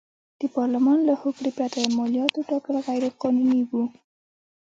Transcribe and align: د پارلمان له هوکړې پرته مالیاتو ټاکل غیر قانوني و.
د 0.39 0.41
پارلمان 0.55 0.99
له 1.09 1.13
هوکړې 1.21 1.51
پرته 1.57 1.79
مالیاتو 1.97 2.39
ټاکل 2.49 2.75
غیر 2.87 3.03
قانوني 3.21 3.61
و. 3.69 3.71